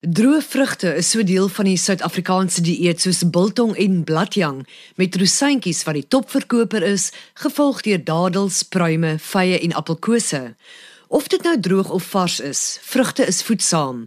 [0.00, 4.62] Droë vrugte is so deel van die Suid-Afrikaanse dieet soos biltong en bladjang
[4.96, 10.54] met rosientjies wat die topverkoper is, gevolg deur dadels, pruime, vye en appelkose.
[11.12, 14.06] Of dit nou droog of vars is, vrugte is voedsaam.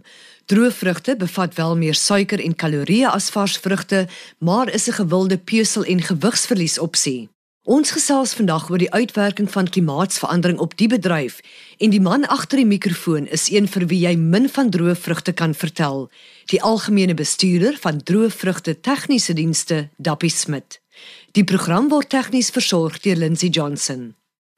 [0.50, 4.08] Droë vrugte bevat wel meer suiker en kalorieë as vars vrugte,
[4.42, 7.33] maar is 'n gewilde pesel en gewigsverlies opsie.
[7.64, 11.38] Ons gesels vandag oor die uitwerking van klimaatsverandering op die bedryf
[11.80, 15.32] en die man agter die mikrofoon is een vir wie jy min van droë vrugte
[15.32, 16.10] kan vertel,
[16.52, 20.82] die algemene bestuurder van droë vrugte tegniese dienste, Dappie Smit.
[21.32, 24.10] Die program word tegnies versorg deur Lindsey Johnson.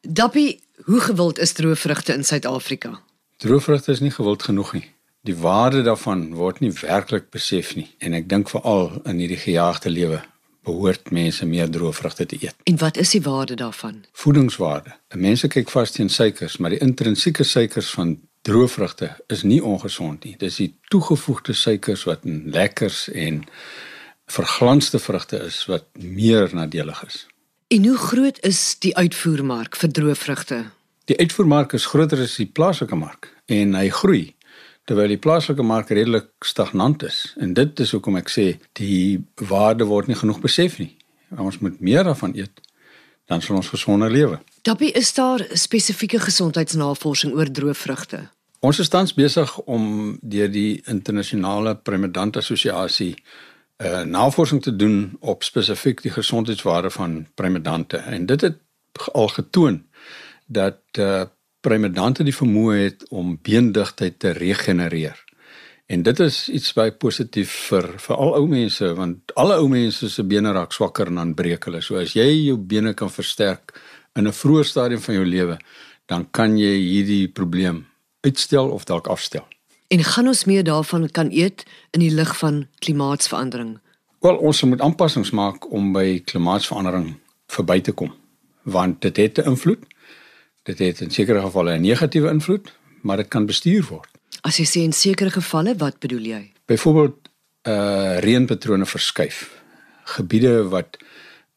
[0.03, 0.59] Dappie,
[0.91, 2.97] hoe gewild is droë vrugte in Suid-Afrika?
[3.39, 4.89] Droë vrugte is nie gewild genoeg nie.
[5.23, 9.95] Die waarde daarvan word nie werklik besef nie en ek dink veral in hierdie gejaagde
[9.95, 10.27] lewe
[10.67, 12.57] behoort mense meer droë vrugte te eet.
[12.67, 14.05] En wat is die waarde daarvan?
[14.13, 14.97] Voedingswaarde.
[15.15, 18.17] Mense kyk vas teen suikers, maar die intrinsieke suikers van
[18.47, 20.35] droë vrugte is nie ongesond nie.
[20.39, 23.45] Dis die toegevoegde suikers wat in lekkers en
[24.27, 27.27] verglanste vrugte is wat meer nadelig is.
[27.75, 30.61] En hoe groot is die uitvoermark vir droë vrugte?
[31.11, 34.36] Die uitvoermark is groter as die plaaslike mark en hy groei
[34.87, 37.35] terwyl die plaaslike mark redelik stagnant is.
[37.43, 38.47] En dit is hoekom ek sê
[38.79, 39.19] die
[39.51, 40.95] waarde word nie genoeg besef nie.
[41.37, 42.63] Ons moet meer daarvan eet
[43.27, 44.39] dan sal ons gesonder lewe.
[44.63, 48.21] Dappie, is daar spesifieke gesondheidsnavorsing oor droë vrugte?
[48.67, 54.77] Ons is tans besig om deur die internasionale primedant assosiasie 'n uh, eh, navorsing te
[54.77, 58.57] doen op spesifiek die gesondheidswaarde van primedante en dit het
[59.13, 59.85] al getoon
[60.47, 61.23] dat uh,
[61.67, 65.19] primedante die vermoë het om beendigtheid te regenereer.
[65.87, 70.09] En dit is iets baie positief vir vir al ou mense want alle ou mense
[70.11, 71.83] se bene raak swakker en dan breek hulle.
[71.83, 73.75] So as jy jou bene kan versterk
[74.19, 75.59] in 'n vroeë stadium van jou lewe,
[76.07, 77.87] dan kan jy hierdie probleem
[78.21, 79.47] uitstel of dalk afstel.
[79.89, 83.79] En gaan ons meer daarvan kan eet in die lig van klimaatsverandering?
[84.21, 87.15] Wel, ons moet aanpassings maak om by klimaatsverandering
[87.47, 88.13] verby te kom
[88.67, 89.87] want dit het 'n invloed
[90.67, 92.73] Dit het in sekere gevalle 'n negatiewe invloed,
[93.03, 94.11] maar dit kan bestuur word.
[94.41, 96.53] As jy sê in sekere gevalle, wat bedoel jy?
[96.67, 97.17] Byvoorbeeld
[97.69, 99.63] uh reënpatrone verskuif.
[100.05, 100.97] Gebiede wat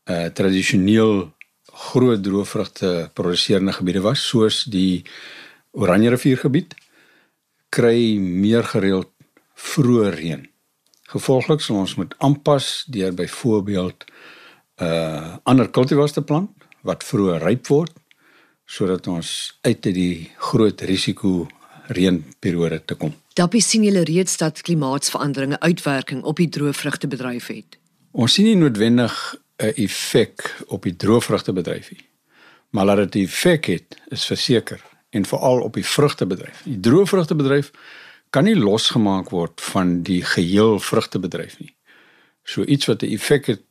[0.05, 1.33] uh tradisioneel
[1.65, 5.03] groot droëvrugte produseerende gebiede was, soos die
[5.71, 6.75] Oranje riviergebied,
[7.69, 9.09] kry meer gereeld
[9.53, 10.49] vroeë reën.
[11.09, 14.05] Gevolglik sal ons moet aanpas deur byvoorbeeld
[14.81, 16.49] uh ander kultivars te plant
[16.81, 17.98] wat vroeër ryp word
[18.69, 21.47] sodat ons uit die groot risiko
[21.89, 23.15] reënperiode te kom.
[23.39, 27.79] Dappie sien julle reeds dat klimaatsveranderinge uitwerking op die droëvrugtebedryf het.
[28.11, 29.13] Ons sien nie noodwendig
[29.59, 32.05] 'n effek op die droëvrugtebedryf nie.
[32.69, 36.61] Maar dat dit 'n effek het, is verseker en veral op die vrugtebedryf.
[36.63, 37.71] Die droëvrugtebedryf
[38.29, 41.75] kan nie losgemaak word van die geheel vrugtebedryf nie.
[42.43, 43.61] So iets wat 'n effek het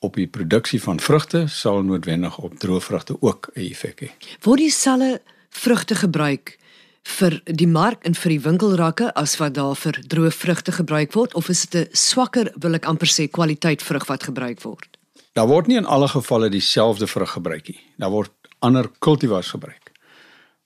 [0.00, 4.10] op die produksie van vrugte sal noodwendig op droë vrugte ook 'n effek hê.
[4.42, 6.58] Word dieselfde vrugte gebruik
[7.02, 11.34] vir die mark en vir die winkelrakke as wat daar vir droë vrugte gebruik word
[11.34, 14.98] of is dit 'n swakker wil ek amper sê kwaliteit vrug wat gebruik word?
[15.32, 17.80] Daar word nie in alle gevalle dieselfde vrug gebruik nie.
[17.98, 19.92] Daar word ander kultivars gebruik.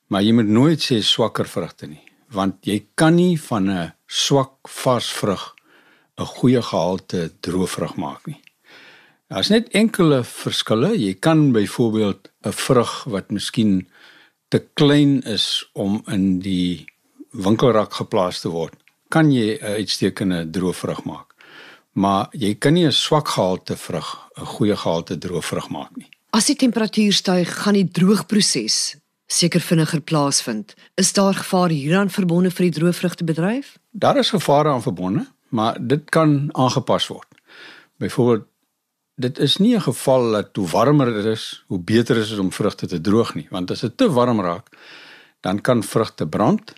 [0.07, 4.69] Maar jy moet nooit sê swakker vrugte nie, want jy kan nie van 'n swak
[4.69, 5.55] vars vrug
[6.19, 8.41] 'n goeie gehalte droë vrug maak nie.
[9.33, 10.91] Daar's net enkele verskille.
[10.93, 13.89] Jy kan byvoorbeeld 'n vrug wat miskien
[14.49, 16.85] te klein is om in die
[17.31, 18.75] winkelrak geplaas te word,
[19.09, 21.35] kan jy 'n uitstekende droë vrug maak.
[21.93, 26.09] Maar jy kan nie 'n swak gehalte vrug, 'n goeie gehalte droë vrug maak nie.
[26.31, 30.75] As die temperatuur styg, gaan die droogproses seker vinniger plaasvind.
[30.95, 33.79] Is daar gevaar hieraan verbonde vir die droëvrugtebedryf?
[33.91, 37.29] Daar is gevare aan verbonde, maar dit kan aangepas word.
[37.97, 38.52] Byvoorbeeld
[39.23, 42.53] dit is nie 'n geval dat hoe warmer dit is, hoe beter is dit om
[42.53, 44.67] vrugte te droog nie, want as dit te warm raak,
[45.41, 46.73] dan kan vrugte brand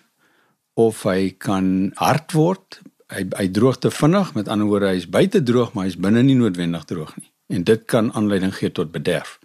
[0.75, 2.81] of hy kan hard word.
[3.09, 6.23] Hy hy droog te vinnig, met ander woorde hy is buite droog, maar hy's binne
[6.23, 7.31] nie noodwendig droog nie.
[7.49, 9.39] En dit kan aanleiding gee tot bederf.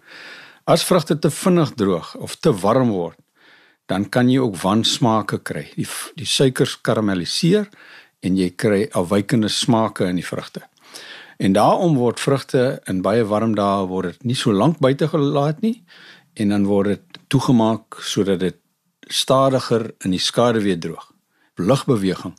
[0.64, 3.18] As vrugte te vinnig droog of te warm word,
[3.86, 5.66] dan kan jy ook wansmake kry.
[5.76, 7.68] Die die suikers karamelliseer
[8.20, 10.62] en jy kry afwykende smake in die vrugte.
[11.40, 15.62] En daarom word vrugte in baie warm dae word dit nie so lank buite gelaat
[15.64, 15.78] nie
[16.36, 18.58] en dan word dit toegemaak sodat dit
[19.08, 21.06] stadiger in die skade weer droog.
[21.56, 22.34] Lugbeweging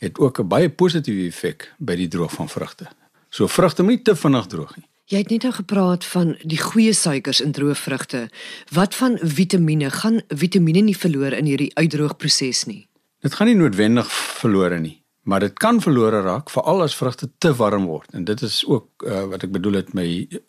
[0.00, 2.88] het ook 'n baie positiewe effek by die droog van vrugte.
[3.28, 4.88] So vrugte moet nie te vinnig droog nie.
[5.04, 8.30] Jy het net nou gepraat van die goeie suikers in droë vrugte.
[8.70, 9.90] Wat van vitamiene?
[9.90, 12.88] Gaan vitamiene nie verlore in hierdie uitdroogproses nie?
[13.20, 15.00] Dit gaan nie noodwendig verlore nie
[15.30, 18.10] Maar dit kan verlore raak veral as vrugte te warm word.
[18.18, 20.06] En dit is ook uh, wat ek bedoel het my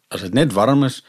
[0.10, 1.04] as dit net warm is,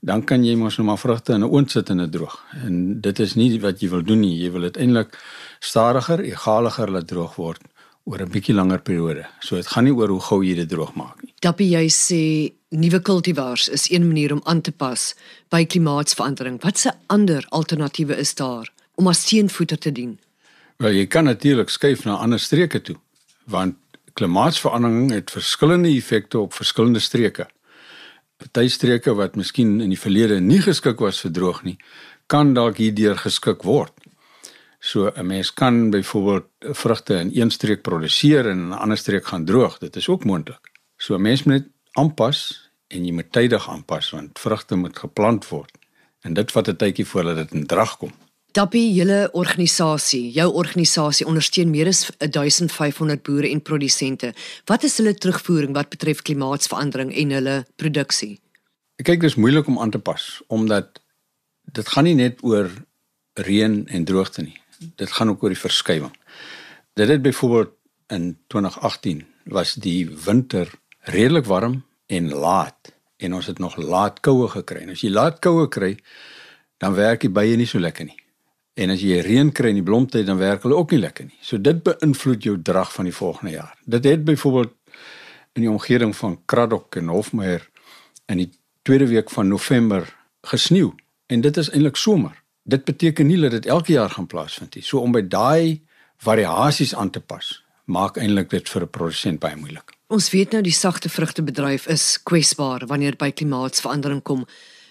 [0.00, 2.38] dan kan jy mos nou maar vrugte in 'n oond sit en dit droog.
[2.64, 4.38] En dit is nie wat jy wil doen nie.
[4.40, 5.18] Jy wil dit eintlik
[5.60, 7.60] stadiger, egaliger laat droog word
[8.04, 9.26] oor 'n bietjie langer periode.
[9.40, 11.34] So dit gaan nie oor hoe gou jy dit droog maak nie.
[11.40, 15.14] Dappie jy sê nuwe kultivars is een manier om aan te pas
[15.50, 16.62] by klimaatsverandering.
[16.62, 20.18] Watse ander alternatiewe is daar om as steenvoeter te dien?
[20.78, 22.96] Wel jy kan natuurlik skuif na ander streke toe
[23.50, 23.76] want
[24.18, 27.46] klimaatsverandering het verskillende effekte op verskillende streke.
[28.40, 31.76] Party streke wat miskien in die verlede nie geskik was vir droog nie,
[32.26, 33.92] kan dalk hierdeur geskik word.
[34.80, 39.26] So 'n mens kan byvoorbeeld vrugte in een streek produseer en in 'n ander streek
[39.26, 39.78] gaan droog.
[39.78, 40.70] Dit is ook moontlik.
[40.96, 45.78] So 'n mens moet aanpas en jy moet tydig aanpas want vrugte moet geplant word.
[46.20, 48.12] En dit vat 'n tydjie voordat dit in drag kom.
[48.52, 54.32] Dappie, julle organisasie, jou organisasie ondersteun meer as 1500 boere en produsente.
[54.66, 58.38] Wat is hulle terugvoering wat betref klimaatsverandering en hulle produksie?
[58.98, 60.98] Ek kyk dis moeilik om aan te pas omdat
[61.70, 62.72] dit gaan nie net oor
[63.38, 66.12] reën en droogte nie dit gaan ook oor die verskywing.
[66.92, 67.74] Dit het byvoorbeeld
[68.06, 70.70] in 2018 was die winter
[71.00, 74.80] redelik warm en laat en ons het nog laat koue gekry.
[74.80, 75.96] En as jy laat koue kry,
[76.80, 78.19] dan werk die bye nie so lekker nie.
[78.80, 81.38] En as jy reën kry in die blomtyd, dan werk hulle ook nie lekker nie.
[81.44, 83.76] So dit beïnvloed jou drag van die volgende jaar.
[83.84, 84.72] Dit het byvoorbeeld
[85.58, 87.68] in die omgewing van Kraddock en Hofmeyer
[88.26, 88.50] in die
[88.82, 90.06] tweede week van November
[90.42, 90.94] gesneeu
[91.26, 92.40] en dit is eintlik somer
[92.70, 94.84] dit beteken nie dat dit elke jaar gaan plaasvind nie.
[94.84, 95.80] So om by daai
[96.20, 97.48] variasies aan te pas,
[97.84, 99.94] maak eintlik dit vir 'n produsent baie moeilik.
[100.08, 104.46] Ons weet nou die sagte vrugtebedryf is kwesbaar wanneer by klimaatsverandering kom.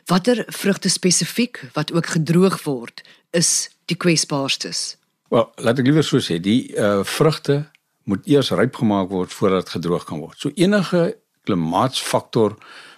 [0.05, 4.97] Watter vrugte spesifiek wat ook gedroog word, is die kwesbaarstes?
[5.29, 7.69] Wel, laat ek liewer so sê, die uh vrugte
[8.09, 10.37] moet eers ryp gemaak word voordat dit gedroog kan word.
[10.39, 12.57] So enige klimaatsfaktor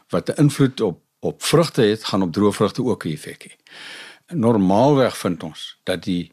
[0.10, 3.54] wat 'n invloed op op vrugte het, gaan op droë vrugte ook 'n effek hê
[4.34, 6.32] normaalweg vind ons dat die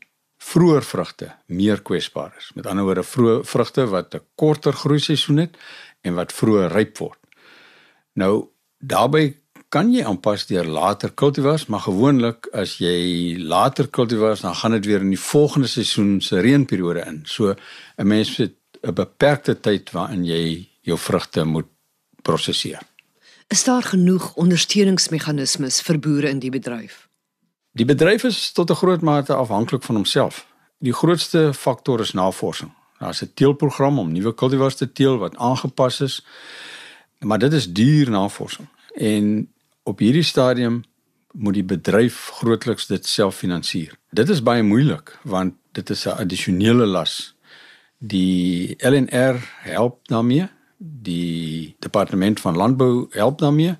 [0.48, 2.50] vroeë vrugte meer kwesbaar is.
[2.54, 5.56] Met ander woorde vroeë vrugte wat 'n korter groei seisoen het
[6.00, 7.18] en wat vroeër ryp word.
[8.14, 8.48] Nou
[8.78, 9.36] daarbey
[9.68, 14.86] kan jy aanpas deur later kultivars, maar gewoonlik as jy later kultivars, dan gaan dit
[14.86, 17.22] weer in die volgende seisoen se reënperiode in.
[17.24, 17.54] So
[17.96, 21.66] 'n mens het 'n beperkte tyd waarin jy jou vrugte moet
[22.22, 22.80] prosesseer.
[23.48, 27.08] Is daar genoeg ondersteuningsmeganismes vir boere in die bedryf?
[27.72, 30.46] Die bedryf is tot 'n groot mate afhanklik van homself.
[30.78, 32.70] Die grootste faktor is navorsing.
[32.98, 36.26] Daar's 'n teelprogram om nuwe kultivars te teel wat aangepas is.
[37.18, 38.68] Maar dit is duur navorsing.
[38.94, 39.52] En
[39.88, 40.82] op hierdie stadium
[41.32, 43.96] moet die bedryf grootliks dit self finansier.
[44.10, 47.34] Dit is baie moeilik want dit is 'n addisionele las.
[47.98, 50.48] Die LNR help daarmee.
[50.78, 53.76] Die departement van landbou help daarmee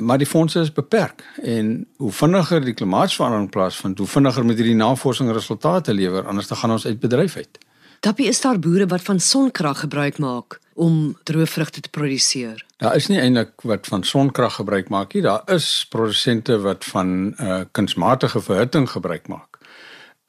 [0.00, 4.78] maar die fondse is beperk en hoe vinniger die klimaatsverandering plaasvind, hoe vinniger moet hierdie
[4.78, 7.58] navorsing resultate lewer anders dan gaan ons uit bedryf uit.
[8.00, 12.64] Dappie is daar boere wat van sonkrag gebruik maak om droëvrugte te produseer.
[12.80, 15.20] Daar is nie eintlik wat van sonkrag gebruik maak nie.
[15.22, 19.58] Daar is produsente wat van uh, kunsmatige verhitting gebruik maak.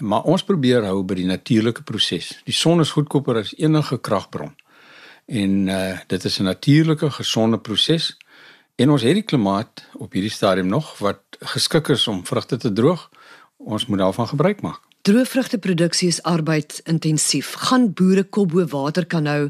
[0.03, 2.33] Maar ons probeer hou by die natuurlike proses.
[2.43, 4.51] Die son is goedkoper as enige kragbron.
[5.31, 8.17] En uh, dit is 'n natuurlike, gesonde proses.
[8.75, 12.73] En ons het die klimaat op hierdie stadium nog wat geskik is om vrugte te
[12.73, 13.09] droog.
[13.57, 14.81] Ons moet daarvan gebruik maak.
[15.01, 17.53] Droëvrugteproduksie is arbeidsintensief.
[17.53, 19.49] Gaan boere kop bo water kan nou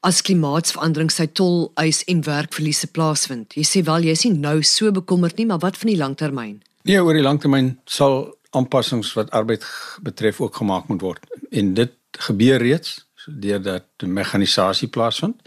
[0.00, 3.54] as klimaatsverandering sy tol eis en werkverliese plaasvind.
[3.54, 6.60] Jy sê wel jy is nie nou so bekommerd nie, maar wat van die langtermyn?
[6.82, 9.64] Nee, oor die langtermyn sal aanpassings wat arbeid
[10.02, 11.26] betref ook gemaak moet word.
[11.50, 11.92] En dit
[12.28, 15.42] gebeur reeds deurdat mekanisasie plaasvind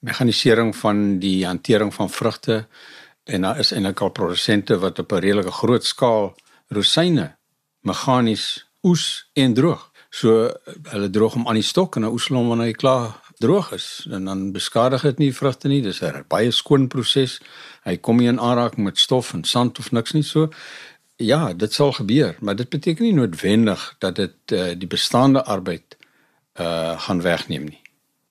[0.00, 2.66] mekanisering van die hantering van vrugte
[3.24, 6.34] en daar is eintlik al produsente wat op 'n redelike groot skaal
[6.68, 7.36] rosyne
[7.80, 9.90] meganies oes en droog.
[10.10, 10.50] So
[10.82, 13.72] hulle droog hom aan die stok en dan oes hulle hom wanneer hy klaar droog
[13.72, 15.80] is en dan beskadig dit nie vrugte nie.
[15.82, 17.40] Dis 'n baie skoon proses.
[17.84, 20.48] Hy kom nie in aanraking met stof en sand of niks nie so.
[21.16, 25.96] Ja, dit sal gebeur, maar dit beteken nie noodwendig dat dit uh, die bestaande arbeid
[26.60, 27.80] uh gaan wegneem nie.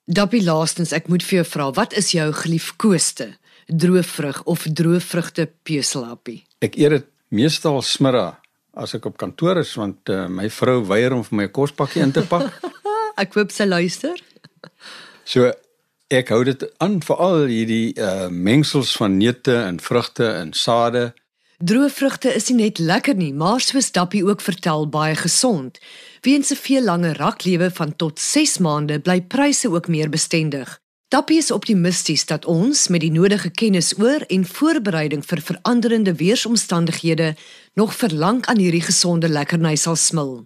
[0.06, 6.44] Dappie laastens, ek moet vir jou vra, wat is jou geliefkoeste droëvrug of droëvrugte peselappie?
[6.60, 8.40] Ek eet dit meestal smiddag
[8.74, 12.02] as ek op kantoor is want uh, my vrou weier om vir my 'n kospakkie
[12.02, 12.50] in te pak.
[13.24, 14.18] ek hoop sy luister.
[15.32, 15.52] so
[16.10, 21.14] ek hou dit aan vir al hierdie uh, mengsels van neute en vrugte en sade.
[21.60, 25.80] Droëvrugte is nie net lekker nie, maar soos Dappie ook vertel, baie gesond.
[26.22, 30.80] Weens 'n veel langer raklewe van tot 6 maande bly pryse ook meer bestendig.
[31.10, 37.36] Tappie is optimisties dat ons met die nodige kennis oor en voorbereiding vir veranderende weeromstandighede
[37.74, 40.46] nog vir lank aan hierdie gesonde lekkerny sal smil.